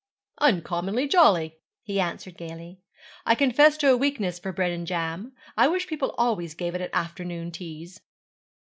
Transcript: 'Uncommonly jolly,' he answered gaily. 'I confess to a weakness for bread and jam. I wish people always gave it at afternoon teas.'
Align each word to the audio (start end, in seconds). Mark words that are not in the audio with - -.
'Uncommonly 0.39 1.07
jolly,' 1.07 1.59
he 1.83 1.99
answered 1.99 2.35
gaily. 2.35 2.79
'I 3.27 3.35
confess 3.35 3.77
to 3.77 3.91
a 3.91 3.95
weakness 3.95 4.39
for 4.39 4.51
bread 4.51 4.71
and 4.71 4.87
jam. 4.87 5.31
I 5.55 5.67
wish 5.67 5.85
people 5.85 6.15
always 6.17 6.55
gave 6.55 6.73
it 6.73 6.81
at 6.81 6.89
afternoon 6.91 7.51
teas.' 7.51 8.01